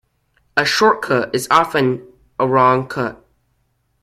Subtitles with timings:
[0.57, 2.01] A short cut is often
[2.39, 3.23] a wrong cut.